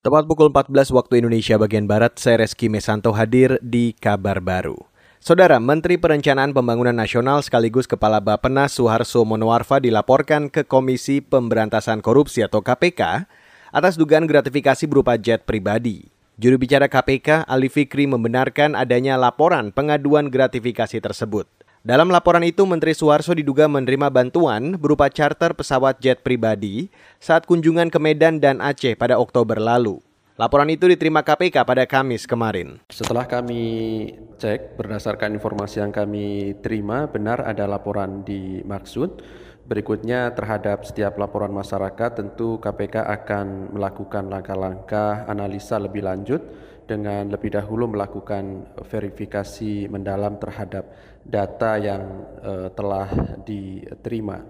Tepat 0.00 0.24
pukul 0.24 0.48
14 0.48 0.96
waktu 0.96 1.20
Indonesia 1.20 1.60
bagian 1.60 1.84
Barat, 1.84 2.16
saya 2.16 2.40
Reski 2.40 2.72
Mesanto 2.72 3.12
hadir 3.12 3.60
di 3.60 3.92
Kabar 3.92 4.40
Baru. 4.40 4.88
Saudara 5.20 5.60
Menteri 5.60 6.00
Perencanaan 6.00 6.56
Pembangunan 6.56 6.96
Nasional 6.96 7.44
sekaligus 7.44 7.84
Kepala 7.84 8.16
Bappenas 8.16 8.72
Suharso 8.72 9.28
Monoarfa 9.28 9.76
dilaporkan 9.76 10.48
ke 10.48 10.64
Komisi 10.64 11.20
Pemberantasan 11.20 12.00
Korupsi 12.00 12.40
atau 12.40 12.64
KPK 12.64 13.28
atas 13.76 14.00
dugaan 14.00 14.24
gratifikasi 14.24 14.88
berupa 14.88 15.20
jet 15.20 15.44
pribadi. 15.44 16.08
Juru 16.40 16.56
bicara 16.56 16.88
KPK, 16.88 17.44
Ali 17.44 17.68
Fikri 17.68 18.08
membenarkan 18.08 18.72
adanya 18.72 19.20
laporan 19.20 19.68
pengaduan 19.68 20.32
gratifikasi 20.32 20.96
tersebut. 20.96 21.44
Dalam 21.80 22.12
laporan 22.12 22.44
itu, 22.44 22.68
Menteri 22.68 22.92
Suharso 22.92 23.32
diduga 23.32 23.64
menerima 23.64 24.12
bantuan 24.12 24.76
berupa 24.76 25.08
charter 25.08 25.56
pesawat 25.56 25.96
jet 25.96 26.20
pribadi 26.20 26.92
saat 27.16 27.48
kunjungan 27.48 27.88
ke 27.88 27.96
Medan 27.96 28.36
dan 28.36 28.60
Aceh 28.60 28.92
pada 29.00 29.16
Oktober 29.16 29.56
lalu. 29.56 29.96
Laporan 30.36 30.68
itu 30.68 30.84
diterima 30.84 31.24
KPK 31.24 31.64
pada 31.64 31.88
Kamis 31.88 32.28
kemarin. 32.28 32.76
Setelah 32.92 33.24
kami 33.24 33.64
cek 34.36 34.76
berdasarkan 34.76 35.32
informasi 35.32 35.80
yang 35.80 35.88
kami 35.88 36.52
terima, 36.60 37.08
benar 37.08 37.48
ada 37.48 37.64
laporan 37.64 38.28
dimaksud. 38.28 39.24
Berikutnya 39.64 40.36
terhadap 40.36 40.84
setiap 40.84 41.16
laporan 41.16 41.48
masyarakat 41.48 42.10
tentu 42.12 42.60
KPK 42.60 43.08
akan 43.08 43.72
melakukan 43.72 44.28
langkah-langkah 44.28 45.24
analisa 45.24 45.80
lebih 45.80 46.04
lanjut 46.04 46.44
dengan 46.90 47.30
lebih 47.30 47.54
dahulu 47.54 47.94
melakukan 47.94 48.74
verifikasi 48.82 49.86
mendalam 49.86 50.42
terhadap 50.42 50.90
data 51.22 51.78
yang 51.78 52.02
uh, 52.42 52.68
telah 52.74 53.06
diterima. 53.46 54.42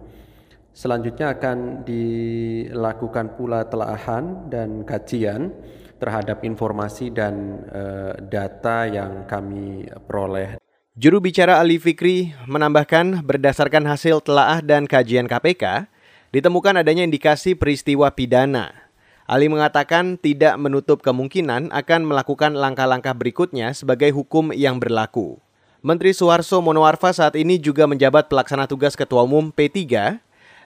Selanjutnya 0.73 1.37
akan 1.37 1.85
dilakukan 1.85 3.37
pula 3.37 3.69
telaahan 3.69 4.49
dan 4.49 4.89
kajian 4.89 5.53
terhadap 6.01 6.41
informasi 6.41 7.13
dan 7.13 7.61
uh, 7.69 8.16
data 8.16 8.88
yang 8.88 9.29
kami 9.29 9.85
peroleh. 10.09 10.57
Juru 10.96 11.21
bicara 11.21 11.61
Ali 11.61 11.77
Fikri 11.77 12.33
menambahkan 12.49 13.21
berdasarkan 13.21 13.85
hasil 13.85 14.24
telaah 14.24 14.65
dan 14.65 14.88
kajian 14.88 15.29
KPK, 15.29 15.87
ditemukan 16.33 16.80
adanya 16.80 17.05
indikasi 17.05 17.52
peristiwa 17.52 18.09
pidana 18.09 18.90
Ali 19.31 19.47
mengatakan 19.47 20.19
tidak 20.19 20.59
menutup 20.59 21.07
kemungkinan 21.07 21.71
akan 21.71 22.01
melakukan 22.03 22.51
langkah-langkah 22.51 23.15
berikutnya 23.15 23.71
sebagai 23.71 24.11
hukum 24.11 24.51
yang 24.51 24.83
berlaku. 24.83 25.39
Menteri 25.87 26.11
Suharso 26.11 26.59
Monoarfa 26.59 27.15
saat 27.15 27.39
ini 27.39 27.55
juga 27.63 27.87
menjabat 27.87 28.27
pelaksana 28.27 28.67
tugas 28.67 28.99
Ketua 28.99 29.23
Umum 29.23 29.55
P3. 29.55 29.79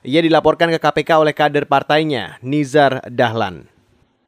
Ia 0.09 0.20
dilaporkan 0.25 0.73
ke 0.73 0.81
KPK 0.81 1.20
oleh 1.20 1.37
kader 1.37 1.69
partainya, 1.69 2.41
Nizar 2.41 3.05
Dahlan. 3.05 3.69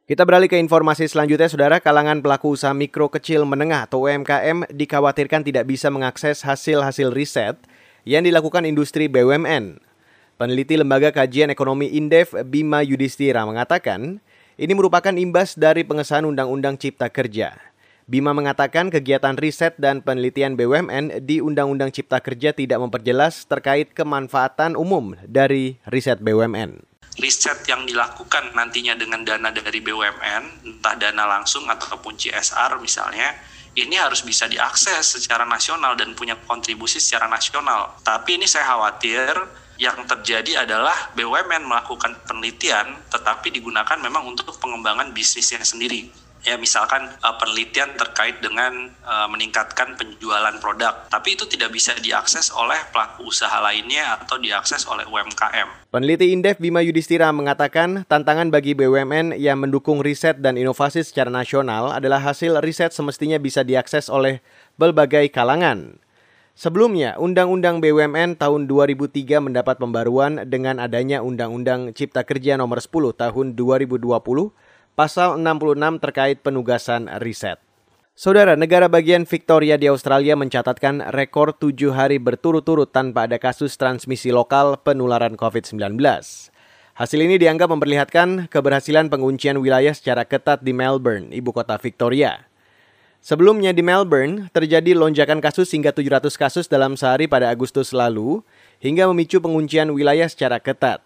Kita 0.04 0.28
beralih 0.28 0.52
ke 0.52 0.60
informasi 0.60 1.08
selanjutnya, 1.08 1.48
Saudara. 1.48 1.80
Kalangan 1.80 2.20
pelaku 2.20 2.60
usaha 2.60 2.76
mikro 2.76 3.08
kecil 3.08 3.48
menengah 3.48 3.88
atau 3.88 4.04
UMKM 4.04 4.68
dikhawatirkan 4.68 5.48
tidak 5.48 5.64
bisa 5.64 5.88
mengakses 5.88 6.44
hasil-hasil 6.44 7.08
riset 7.08 7.56
yang 8.04 8.20
dilakukan 8.20 8.68
industri 8.68 9.08
BUMN. 9.08 9.80
Peneliti 10.36 10.76
Lembaga 10.76 11.08
Kajian 11.08 11.48
Ekonomi 11.48 11.96
Indef 11.96 12.36
Bima 12.44 12.84
Yudhistira 12.84 13.48
mengatakan, 13.48 14.20
ini 14.56 14.72
merupakan 14.72 15.12
imbas 15.12 15.52
dari 15.52 15.84
pengesahan 15.84 16.24
Undang-Undang 16.24 16.80
Cipta 16.80 17.12
Kerja. 17.12 17.60
Bima 18.08 18.32
mengatakan 18.32 18.88
kegiatan 18.88 19.36
riset 19.36 19.76
dan 19.76 20.00
penelitian 20.00 20.56
BUMN 20.56 21.26
di 21.28 21.44
Undang-Undang 21.44 21.92
Cipta 21.92 22.24
Kerja 22.24 22.56
tidak 22.56 22.80
memperjelas 22.80 23.44
terkait 23.44 23.92
kemanfaatan 23.92 24.78
umum 24.78 25.12
dari 25.28 25.76
riset 25.92 26.24
BUMN. 26.24 26.80
Riset 27.20 27.68
yang 27.68 27.84
dilakukan 27.84 28.56
nantinya 28.56 28.96
dengan 28.96 29.24
dana 29.28 29.52
dari 29.52 29.80
BUMN, 29.84 30.64
entah 30.64 30.94
dana 30.96 31.24
langsung 31.28 31.68
ataupun 31.68 32.16
CSR 32.16 32.80
misalnya, 32.80 33.36
ini 33.76 34.00
harus 34.00 34.24
bisa 34.24 34.48
diakses 34.48 35.20
secara 35.20 35.44
nasional 35.44 36.00
dan 36.00 36.16
punya 36.16 36.38
kontribusi 36.48 36.96
secara 36.96 37.28
nasional. 37.28 37.92
Tapi 38.00 38.40
ini 38.40 38.48
saya 38.48 38.72
khawatir 38.72 39.36
yang 39.76 39.96
terjadi 40.08 40.64
adalah 40.64 41.12
BUMN 41.12 41.68
melakukan 41.68 42.16
penelitian 42.24 42.96
tetapi 43.12 43.52
digunakan 43.52 43.96
memang 44.00 44.32
untuk 44.32 44.56
pengembangan 44.56 45.12
bisnisnya 45.12 45.60
sendiri 45.60 46.08
ya 46.46 46.54
misalkan 46.54 47.10
uh, 47.26 47.34
penelitian 47.42 47.90
terkait 47.98 48.38
dengan 48.38 48.86
uh, 49.02 49.26
meningkatkan 49.26 49.98
penjualan 49.98 50.54
produk 50.62 51.10
tapi 51.10 51.34
itu 51.34 51.42
tidak 51.50 51.74
bisa 51.74 51.90
diakses 51.98 52.54
oleh 52.54 52.78
pelaku 52.94 53.26
usaha 53.26 53.58
lainnya 53.58 54.14
atau 54.22 54.38
diakses 54.38 54.86
oleh 54.86 55.02
UMKM. 55.10 55.90
Peneliti 55.90 56.30
Indef 56.30 56.62
Bima 56.62 56.86
Yudhistira 56.86 57.34
mengatakan 57.34 58.06
tantangan 58.06 58.54
bagi 58.54 58.78
BUMN 58.78 59.34
yang 59.34 59.58
mendukung 59.58 59.98
riset 59.98 60.38
dan 60.38 60.54
inovasi 60.54 61.02
secara 61.02 61.28
nasional 61.28 61.90
adalah 61.90 62.22
hasil 62.22 62.62
riset 62.62 62.94
semestinya 62.94 63.42
bisa 63.42 63.66
diakses 63.66 64.06
oleh 64.06 64.38
berbagai 64.78 65.26
kalangan. 65.34 65.98
Sebelumnya, 66.56 67.20
Undang-Undang 67.20 67.84
BUMN 67.84 68.40
tahun 68.40 68.64
2003 68.64 69.44
mendapat 69.44 69.76
pembaruan 69.76 70.40
dengan 70.48 70.80
adanya 70.80 71.20
Undang-Undang 71.20 71.92
Cipta 71.92 72.24
Kerja 72.24 72.56
Nomor 72.56 72.80
10 72.80 73.12
tahun 73.12 73.52
2020, 73.52 74.08
pasal 74.96 75.36
66 75.36 76.00
terkait 76.00 76.40
penugasan 76.40 77.12
riset. 77.20 77.60
Saudara, 78.16 78.56
negara 78.56 78.88
bagian 78.88 79.28
Victoria 79.28 79.76
di 79.76 79.92
Australia 79.92 80.32
mencatatkan 80.32 81.12
rekor 81.12 81.52
tujuh 81.52 81.92
hari 81.92 82.16
berturut-turut 82.16 82.88
tanpa 82.88 83.28
ada 83.28 83.36
kasus 83.36 83.76
transmisi 83.76 84.32
lokal 84.32 84.80
penularan 84.80 85.36
COVID-19. 85.36 86.00
Hasil 86.96 87.20
ini 87.20 87.36
dianggap 87.36 87.68
memperlihatkan 87.68 88.48
keberhasilan 88.48 89.12
penguncian 89.12 89.60
wilayah 89.60 89.92
secara 89.92 90.24
ketat 90.24 90.64
di 90.64 90.72
Melbourne, 90.72 91.36
ibu 91.36 91.52
kota 91.52 91.76
Victoria. 91.76 92.45
Sebelumnya 93.26 93.74
di 93.74 93.82
Melbourne, 93.82 94.46
terjadi 94.54 94.94
lonjakan 94.94 95.42
kasus 95.42 95.74
hingga 95.74 95.90
700 95.90 96.30
kasus 96.38 96.70
dalam 96.70 96.94
sehari 96.94 97.26
pada 97.26 97.50
Agustus 97.50 97.90
lalu, 97.90 98.38
hingga 98.78 99.10
memicu 99.10 99.42
penguncian 99.42 99.90
wilayah 99.90 100.30
secara 100.30 100.62
ketat. 100.62 101.02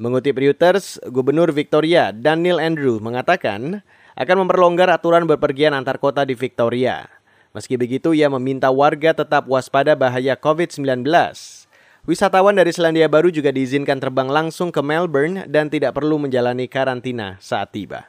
Mengutip 0.00 0.40
Reuters, 0.40 0.96
Gubernur 1.12 1.52
Victoria 1.52 2.16
Daniel 2.16 2.64
Andrew 2.64 2.96
mengatakan 3.04 3.84
akan 4.16 4.36
memperlonggar 4.48 4.88
aturan 4.88 5.28
berpergian 5.28 5.76
antar 5.76 6.00
kota 6.00 6.24
di 6.24 6.32
Victoria. 6.32 7.04
Meski 7.52 7.76
begitu, 7.76 8.16
ia 8.16 8.32
meminta 8.32 8.72
warga 8.72 9.12
tetap 9.12 9.44
waspada 9.44 9.92
bahaya 9.92 10.40
COVID-19. 10.40 11.04
Wisatawan 12.08 12.56
dari 12.56 12.72
Selandia 12.72 13.04
Baru 13.12 13.28
juga 13.28 13.52
diizinkan 13.52 14.00
terbang 14.00 14.32
langsung 14.32 14.72
ke 14.72 14.80
Melbourne 14.80 15.44
dan 15.44 15.68
tidak 15.68 15.92
perlu 15.92 16.16
menjalani 16.16 16.64
karantina 16.72 17.36
saat 17.36 17.76
tiba. 17.76 18.08